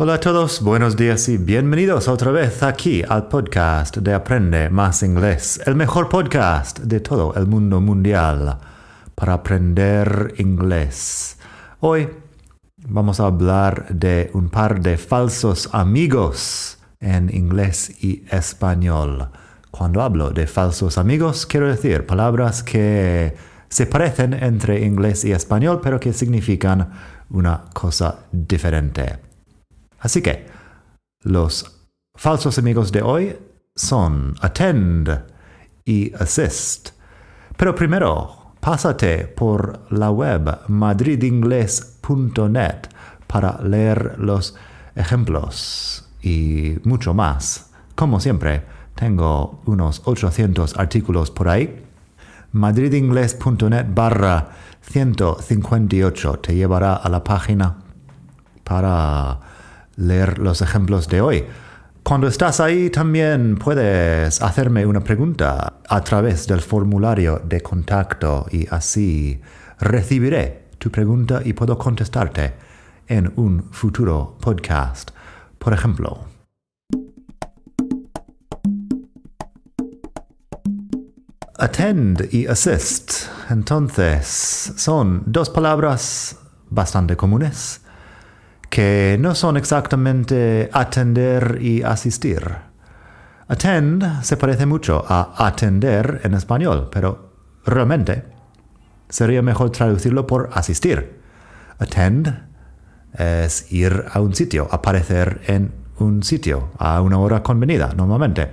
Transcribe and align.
Hola 0.00 0.14
a 0.14 0.20
todos, 0.20 0.62
buenos 0.62 0.94
días 0.96 1.28
y 1.28 1.38
bienvenidos 1.38 2.06
otra 2.06 2.30
vez 2.30 2.62
aquí 2.62 3.02
al 3.02 3.26
podcast 3.26 3.96
de 3.96 4.14
Aprende 4.14 4.70
Más 4.70 5.02
Inglés, 5.02 5.60
el 5.66 5.74
mejor 5.74 6.08
podcast 6.08 6.78
de 6.78 7.00
todo 7.00 7.34
el 7.34 7.48
mundo 7.48 7.80
mundial 7.80 8.58
para 9.16 9.32
aprender 9.32 10.34
inglés. 10.38 11.36
Hoy 11.80 12.10
vamos 12.76 13.18
a 13.18 13.26
hablar 13.26 13.88
de 13.88 14.30
un 14.34 14.50
par 14.50 14.80
de 14.80 14.96
falsos 14.98 15.68
amigos 15.72 16.78
en 17.00 17.34
inglés 17.34 18.00
y 18.00 18.24
español. 18.30 19.30
Cuando 19.72 20.00
hablo 20.00 20.30
de 20.30 20.46
falsos 20.46 20.96
amigos, 20.96 21.44
quiero 21.44 21.66
decir 21.66 22.06
palabras 22.06 22.62
que 22.62 23.34
se 23.68 23.86
parecen 23.86 24.32
entre 24.32 24.86
inglés 24.86 25.24
y 25.24 25.32
español, 25.32 25.80
pero 25.82 25.98
que 25.98 26.12
significan 26.12 26.88
una 27.30 27.64
cosa 27.72 28.20
diferente. 28.30 29.27
Así 29.98 30.22
que 30.22 30.46
los 31.22 31.88
falsos 32.14 32.58
amigos 32.58 32.92
de 32.92 33.02
hoy 33.02 33.36
son 33.74 34.36
attend 34.40 35.24
y 35.84 36.14
assist. 36.14 36.90
Pero 37.56 37.74
primero, 37.74 38.52
pásate 38.60 39.26
por 39.26 39.80
la 39.90 40.10
web 40.10 40.60
madridingles.net 40.68 42.88
para 43.26 43.60
leer 43.62 44.14
los 44.18 44.54
ejemplos 44.94 46.08
y 46.22 46.76
mucho 46.84 47.14
más. 47.14 47.70
Como 47.94 48.20
siempre, 48.20 48.64
tengo 48.94 49.62
unos 49.66 50.02
800 50.04 50.76
artículos 50.76 51.30
por 51.30 51.48
ahí. 51.48 51.84
madridingles.net 52.52 53.86
barra 53.94 54.50
158 54.82 56.38
te 56.40 56.54
llevará 56.54 56.94
a 56.94 57.08
la 57.08 57.22
página 57.22 57.76
para 58.64 59.40
leer 59.98 60.38
los 60.38 60.62
ejemplos 60.62 61.08
de 61.08 61.20
hoy. 61.20 61.44
Cuando 62.02 62.28
estás 62.28 62.60
ahí 62.60 62.88
también 62.88 63.56
puedes 63.56 64.40
hacerme 64.40 64.86
una 64.86 65.00
pregunta 65.00 65.80
a 65.86 66.00
través 66.00 66.46
del 66.46 66.62
formulario 66.62 67.42
de 67.44 67.60
contacto 67.60 68.46
y 68.50 68.66
así 68.70 69.40
recibiré 69.78 70.68
tu 70.78 70.90
pregunta 70.90 71.42
y 71.44 71.52
puedo 71.52 71.76
contestarte 71.76 72.54
en 73.08 73.30
un 73.36 73.64
futuro 73.72 74.38
podcast. 74.40 75.10
Por 75.58 75.74
ejemplo, 75.74 76.24
attend 81.58 82.28
y 82.32 82.46
assist. 82.46 83.26
Entonces, 83.50 84.72
son 84.76 85.24
dos 85.26 85.50
palabras 85.50 86.36
bastante 86.70 87.16
comunes 87.16 87.82
que 88.68 89.16
no 89.18 89.34
son 89.34 89.56
exactamente 89.56 90.68
atender 90.72 91.58
y 91.60 91.82
asistir. 91.82 92.56
Attend 93.48 94.22
se 94.22 94.36
parece 94.36 94.66
mucho 94.66 95.04
a 95.08 95.46
atender 95.46 96.20
en 96.24 96.34
español, 96.34 96.88
pero 96.92 97.32
realmente 97.64 98.24
sería 99.08 99.40
mejor 99.42 99.70
traducirlo 99.70 100.26
por 100.26 100.50
asistir. 100.52 101.18
Attend 101.78 102.46
es 103.14 103.72
ir 103.72 104.04
a 104.12 104.20
un 104.20 104.34
sitio, 104.34 104.68
aparecer 104.70 105.40
en 105.46 105.72
un 105.98 106.22
sitio 106.22 106.70
a 106.78 107.00
una 107.00 107.18
hora 107.18 107.42
convenida 107.42 107.92
normalmente. 107.96 108.50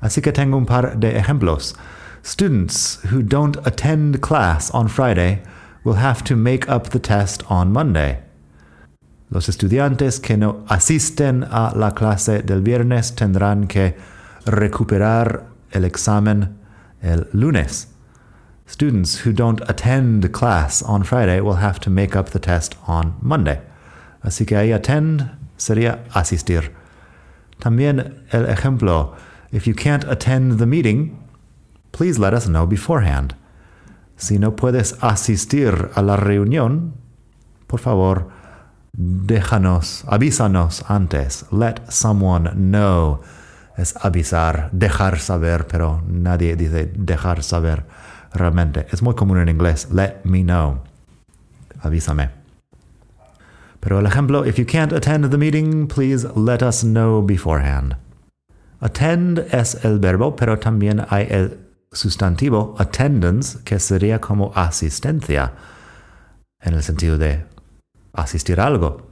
Así 0.00 0.22
que 0.22 0.32
tengo 0.32 0.56
un 0.56 0.66
par 0.66 0.98
de 0.98 1.18
ejemplos. 1.18 1.76
Students 2.22 3.00
who 3.12 3.22
don't 3.22 3.56
attend 3.66 4.20
class 4.20 4.70
on 4.72 4.88
Friday 4.88 5.42
will 5.84 5.96
have 5.96 6.22
to 6.24 6.36
make 6.36 6.68
up 6.68 6.90
the 6.90 6.98
test 6.98 7.42
on 7.48 7.72
Monday. 7.72 8.27
Los 9.30 9.48
estudiantes 9.48 10.20
que 10.20 10.36
no 10.38 10.64
asisten 10.68 11.44
a 11.50 11.74
la 11.76 11.92
clase 11.92 12.42
del 12.42 12.62
viernes 12.62 13.14
tendrán 13.14 13.66
que 13.66 13.96
recuperar 14.46 15.46
el 15.70 15.84
examen 15.84 16.56
el 17.02 17.28
lunes. 17.32 17.88
Students 18.66 19.26
who 19.26 19.32
don't 19.32 19.60
attend 19.68 20.30
class 20.32 20.82
on 20.82 21.04
Friday 21.04 21.40
will 21.40 21.56
have 21.56 21.78
to 21.80 21.90
make 21.90 22.16
up 22.16 22.30
the 22.30 22.38
test 22.38 22.74
on 22.86 23.16
Monday. 23.20 23.60
Así 24.22 24.46
que 24.46 24.56
ahí 24.56 24.72
attend 24.72 25.30
sería 25.56 26.04
asistir. 26.14 26.72
También 27.60 28.24
el 28.30 28.46
ejemplo, 28.46 29.14
if 29.52 29.66
you 29.66 29.74
can't 29.74 30.04
attend 30.04 30.58
the 30.58 30.66
meeting, 30.66 31.18
please 31.92 32.18
let 32.18 32.32
us 32.32 32.46
know 32.46 32.66
beforehand. 32.66 33.34
Si 34.16 34.38
no 34.38 34.52
puedes 34.52 34.96
asistir 35.02 35.90
a 35.94 36.02
la 36.02 36.16
reunión, 36.16 36.94
por 37.66 37.80
favor, 37.80 38.30
déjanos, 38.98 40.04
avísanos 40.08 40.84
antes. 40.88 41.46
Let 41.52 41.76
someone 41.88 42.50
know. 42.50 43.20
Es 43.76 43.94
avisar, 44.02 44.70
dejar 44.72 45.20
saber, 45.20 45.66
pero 45.68 46.02
nadie 46.08 46.56
dice 46.56 46.92
dejar 46.96 47.44
saber 47.44 47.86
realmente. 48.34 48.86
Es 48.90 49.02
muy 49.02 49.14
común 49.14 49.38
en 49.38 49.48
inglés. 49.48 49.88
Let 49.92 50.24
me 50.24 50.42
know. 50.42 50.80
Avísame. 51.80 52.30
Pero 53.78 54.00
el 54.00 54.06
ejemplo, 54.06 54.44
if 54.44 54.58
you 54.58 54.66
can't 54.66 54.92
attend 54.92 55.30
the 55.30 55.38
meeting, 55.38 55.86
please 55.86 56.26
let 56.34 56.60
us 56.66 56.82
know 56.82 57.22
beforehand. 57.22 57.96
Attend 58.80 59.38
es 59.52 59.84
el 59.84 60.00
verbo, 60.00 60.34
pero 60.34 60.58
también 60.58 61.06
hay 61.08 61.28
el 61.30 61.56
sustantivo 61.92 62.74
attendance, 62.78 63.60
que 63.64 63.78
sería 63.78 64.20
como 64.20 64.52
asistencia, 64.56 65.52
en 66.60 66.74
el 66.74 66.82
sentido 66.82 67.16
de 67.16 67.46
asistir 68.14 68.56
algo. 68.56 69.02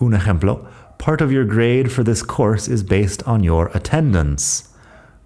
Un 0.00 0.12
ejemplo, 0.12 0.66
part 0.98 1.20
of 1.20 1.30
your 1.30 1.44
grade 1.44 1.90
for 1.90 2.02
this 2.02 2.22
course 2.22 2.68
is 2.68 2.82
based 2.82 3.22
on 3.26 3.42
your 3.42 3.70
attendance. 3.74 4.68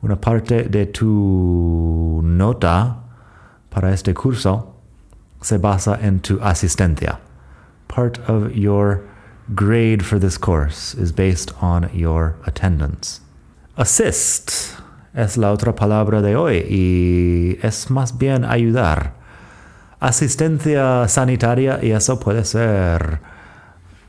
Una 0.03 0.17
parte 0.17 0.69
de 0.69 0.87
tu 0.87 2.21
nota 2.25 2.97
para 3.71 3.93
este 3.93 4.15
curso 4.15 4.75
se 5.43 5.59
basa 5.59 5.99
en 6.03 6.21
tu 6.21 6.39
asistencia. 6.39 7.19
Part 7.89 8.19
of 8.29 8.55
your 8.57 9.09
grade 9.55 10.05
for 10.05 10.19
this 10.19 10.39
course 10.39 10.95
is 10.95 11.13
based 11.13 11.53
on 11.63 11.91
your 11.93 12.37
attendance. 12.47 13.21
Assist 13.77 14.77
es 15.15 15.37
la 15.37 15.53
otra 15.53 15.75
palabra 15.75 16.23
de 16.23 16.35
hoy 16.35 16.65
y 16.69 17.59
es 17.63 17.91
más 17.91 18.17
bien 18.19 18.45
ayudar. 18.45 19.15
Asistencia 20.05 21.09
sanitaria 21.09 21.79
y 21.83 21.93
eso 21.93 22.21
puede 22.21 22.45
ser 22.45 23.21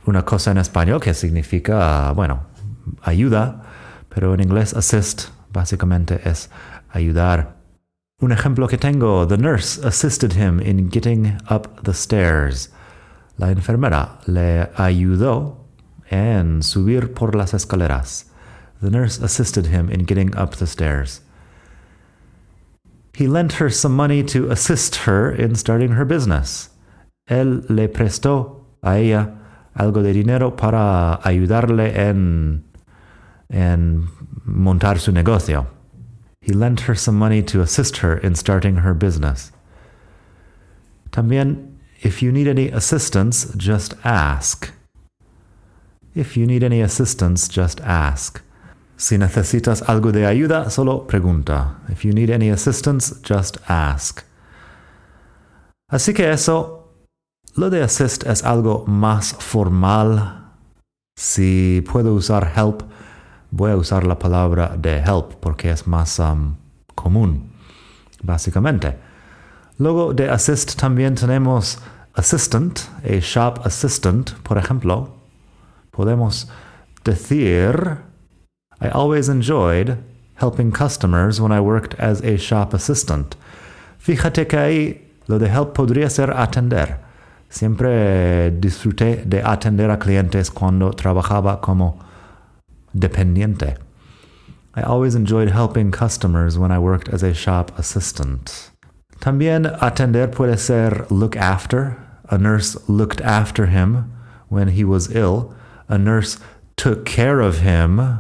una 0.06 0.26
cosa 0.26 0.52
en 0.52 0.58
español 0.58 1.00
que 1.00 1.14
significa, 1.14 2.12
bueno, 2.12 2.48
ayuda, 3.02 3.64
pero 4.10 4.34
en 4.34 4.42
inglés 4.42 4.74
assist 4.74 5.30
básicamente 5.54 6.20
es 6.26 6.50
ayudar. 6.90 7.56
Un 8.20 8.34
ejemplo 8.34 8.68
que 8.68 8.78
tengo, 8.78 9.26
the 9.26 9.38
nurse 9.38 9.80
assisted 9.88 10.34
him 10.34 10.60
in 10.60 10.92
getting 10.92 11.38
up 11.50 11.82
the 11.84 11.94
stairs. 11.94 12.74
La 13.38 13.52
enfermera 13.52 14.20
le 14.26 14.70
ayudó 14.76 15.66
en 16.10 16.62
subir 16.62 17.14
por 17.14 17.36
las 17.36 17.54
escaleras. 17.54 18.26
The 18.82 18.90
nurse 18.90 19.24
assisted 19.24 19.68
him 19.68 19.90
in 19.90 20.06
getting 20.06 20.36
up 20.38 20.58
the 20.58 20.68
stairs. 20.68 21.22
He 23.16 23.28
lent 23.28 23.54
her 23.54 23.70
some 23.70 23.96
money 23.96 24.24
to 24.24 24.52
assist 24.52 25.08
her 25.08 25.32
in 25.32 25.56
starting 25.56 25.92
her 25.92 26.06
business. 26.06 26.70
Él 27.30 27.66
le 27.70 27.88
prestó 27.88 28.66
a 28.84 28.98
ella 28.98 29.38
algo 29.78 30.04
de 30.04 30.14
dinero 30.14 30.52
para 30.52 31.20
ayudarle 31.24 31.96
en, 31.96 32.64
en 33.50 34.08
montar 34.46 35.00
su 35.00 35.12
negocio. 35.12 35.68
He 36.42 36.54
lent 36.54 36.82
her 36.82 36.96
some 36.96 37.18
money 37.18 37.42
to 37.44 37.62
assist 37.62 37.98
her 37.98 38.18
in 38.18 38.36
starting 38.36 38.78
her 38.78 38.94
business. 38.94 39.52
También, 41.12 41.78
if 42.02 42.22
you 42.22 42.32
need 42.32 42.48
any 42.48 42.70
assistance, 42.70 43.52
just 43.56 43.96
ask. 44.04 44.72
If 46.14 46.38
you 46.38 46.46
need 46.46 46.64
any 46.64 46.82
assistance, 46.82 47.48
just 47.48 47.80
ask. 47.82 48.42
Si 48.98 49.18
necesitas 49.18 49.82
algo 49.82 50.12
de 50.12 50.26
ayuda, 50.26 50.70
solo 50.70 51.06
pregunta. 51.06 51.80
If 51.90 52.04
you 52.06 52.14
need 52.14 52.32
any 52.32 52.50
assistance, 52.50 53.16
just 53.24 53.58
ask. 53.68 54.22
Así 55.90 56.14
que 56.14 56.32
eso, 56.32 56.94
lo 57.56 57.70
de 57.70 57.84
assist 57.84 58.26
es 58.26 58.44
algo 58.44 58.86
más 58.88 59.34
formal. 59.34 60.52
Si 61.18 61.84
puedo 61.92 62.14
usar 62.14 62.54
help, 62.56 62.84
voy 63.52 63.72
a 63.72 63.78
usar 63.78 64.06
la 64.06 64.18
palabra 64.18 64.76
de 64.78 65.00
help 65.00 65.36
porque 65.40 65.72
es 65.72 65.88
más 65.88 66.20
um, 66.20 66.56
común, 66.96 67.52
básicamente. 68.24 68.98
Luego 69.78 70.14
de 70.14 70.30
assist 70.30 70.80
también 70.80 71.16
tenemos 71.16 71.80
assistant, 72.14 72.80
a 73.04 73.20
shop 73.20 73.60
assistant, 73.66 74.32
por 74.44 74.58
ejemplo. 74.58 75.16
Podemos 75.92 76.50
decir, 77.04 77.98
I 78.82 78.90
always 78.90 79.30
enjoyed 79.30 79.98
helping 80.36 80.72
customers 80.72 81.40
when 81.40 81.52
I 81.52 81.62
worked 81.62 81.94
as 81.96 82.22
a 82.22 82.38
shop 82.38 82.74
assistant. 82.74 83.36
Fíjate 84.00 84.48
que 84.48 84.60
ahí 84.60 85.02
lo 85.28 85.40
de 85.40 85.50
help 85.50 85.74
podría 85.74 86.10
ser 86.10 86.28
atender. 86.28 86.98
Siempre 87.50 88.52
disfruté 88.52 89.24
de 89.28 89.42
atender 89.42 89.90
a 89.90 89.98
clientes 89.98 90.50
cuando 90.50 90.92
trabajaba 90.92 91.62
como 91.62 92.00
dependiente. 92.94 93.78
I 94.76 94.82
always 94.82 95.16
enjoyed 95.16 95.52
helping 95.52 95.92
customers 95.92 96.58
when 96.58 96.72
I 96.72 96.80
worked 96.80 97.08
as 97.08 97.24
a 97.24 97.34
shop 97.34 97.72
assistant. 97.80 98.72
También 99.22 99.78
atender 99.80 100.28
puede 100.28 100.60
ser 100.60 101.06
look 101.10 101.38
after. 101.38 101.98
A 102.30 102.38
nurse 102.38 102.76
looked 102.90 103.22
after 103.22 103.68
him 103.68 104.12
when 104.50 104.70
he 104.70 104.84
was 104.84 105.16
ill. 105.16 105.54
A 105.88 105.98
nurse 105.98 106.38
took 106.76 107.06
care 107.06 107.40
of 107.40 107.60
him 107.60 108.20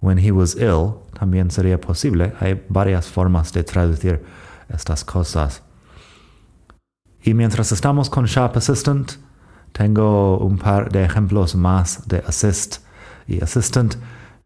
when 0.00 0.18
he 0.18 0.30
was 0.30 0.54
ill. 0.56 1.02
También 1.18 1.50
sería 1.50 1.80
posible. 1.80 2.32
Hay 2.40 2.62
varias 2.68 3.08
formas 3.08 3.52
de 3.52 3.64
traducir 3.64 4.22
estas 4.68 5.04
cosas. 5.04 5.62
Y 7.22 7.34
mientras 7.34 7.72
estamos 7.72 8.08
con 8.08 8.26
shop 8.26 8.56
assistant, 8.56 9.12
tengo 9.72 10.38
un 10.38 10.58
par 10.58 10.90
de 10.90 11.04
ejemplos 11.04 11.54
más 11.54 12.06
de 12.06 12.18
assist 12.26 12.78
y 13.26 13.42
assistant. 13.42 13.96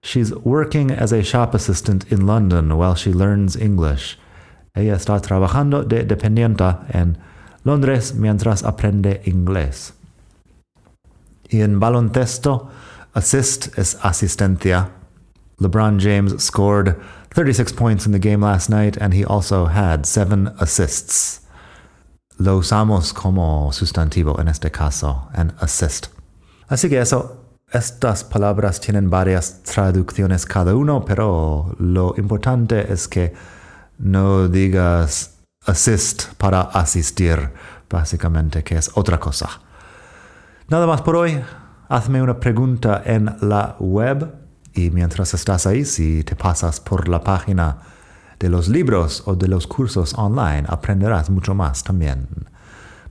She's 0.03 0.33
working 0.45 0.91
as 0.91 1.13
a 1.13 1.23
shop 1.23 1.55
assistant 1.55 2.11
in 2.11 2.27
London 2.27 2.73
while 2.77 2.95
she 2.97 3.13
learns 3.13 3.57
English. 3.57 4.19
Ella 4.75 4.95
está 4.95 5.21
trabajando 5.21 5.85
de 5.85 6.05
dependienta 6.05 6.87
en 6.93 7.19
Londres 7.65 8.15
mientras 8.15 8.65
aprende 8.65 9.21
inglés. 9.27 9.95
Y 11.49 11.61
en 11.61 11.79
baloncesto, 11.79 12.71
assist 13.13 13.79
es 13.79 13.99
asistencia. 14.03 14.91
LeBron 15.63 15.99
James 15.99 16.43
scored 16.43 16.97
36 17.31 17.73
points 17.73 18.05
in 18.05 18.13
the 18.13 18.19
game 18.19 18.41
last 18.41 18.69
night 18.69 18.97
and 18.97 19.15
he 19.15 19.25
also 19.25 19.67
had 19.67 20.05
seven 20.05 20.49
assists. 20.59 21.41
Lo 22.39 22.59
usamos 22.59 23.15
como 23.15 23.71
sustantivo 23.73 24.39
en 24.41 24.49
este 24.49 24.71
caso, 24.71 25.29
an 25.33 25.55
assist. 25.61 26.09
Así 26.69 26.89
que 26.89 27.01
eso, 27.01 27.37
estas 27.73 28.25
palabras 28.25 28.81
tienen 28.81 29.09
varias 29.09 29.63
traducciones 29.63 30.45
cada 30.47 30.75
uno, 30.75 31.05
pero 31.05 31.75
lo 31.79 32.15
importante 32.17 32.93
es 32.93 33.07
que 33.07 33.33
no 33.99 34.49
digas 34.49 35.39
assist 35.67 36.35
para 36.39 36.63
asistir, 36.63 37.53
básicamente, 37.89 38.65
que 38.65 38.77
es 38.77 38.91
otra 38.95 39.19
cosa. 39.19 39.49
Nada 40.69 40.87
más 40.87 41.03
por 41.03 41.17
hoy. 41.17 41.41
Hazme 41.89 42.23
una 42.23 42.41
pregunta 42.41 43.03
en 43.05 43.37
la 43.43 43.77
web 43.79 44.42
y 44.75 44.91
mientras 44.91 45.35
estás 45.35 45.67
ahí, 45.67 45.85
si 45.85 46.25
te 46.25 46.35
pasas 46.37 46.81
por 46.81 47.09
la 47.09 47.23
página 47.23 47.79
de 48.39 48.49
los 48.49 48.69
libros 48.69 49.23
o 49.27 49.35
de 49.37 49.49
los 49.49 49.67
cursos 49.67 50.15
online, 50.15 50.65
aprenderás 50.67 51.29
mucho 51.31 51.55
más 51.55 51.85
también. 51.85 52.27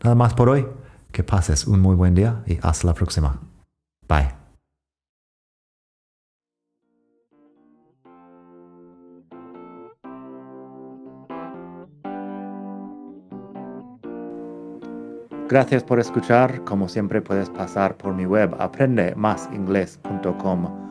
Nada 0.04 0.16
más 0.16 0.34
por 0.34 0.50
hoy. 0.50 0.66
Que 1.12 1.24
pases 1.24 1.68
un 1.68 1.80
muy 1.82 1.96
buen 1.96 2.16
día 2.16 2.42
y 2.48 2.58
hasta 2.62 2.88
la 2.88 2.94
próxima. 2.94 3.38
Bye. 4.08 4.32
Gracias 15.50 15.84
por 15.84 16.00
escuchar. 16.00 16.64
Como 16.64 16.88
siempre 16.88 17.22
puedes 17.22 17.50
pasar 17.50 17.98
por 17.98 18.14
mi 18.14 18.26
web 18.26 18.56
aprendemasingles.com. 18.58 20.91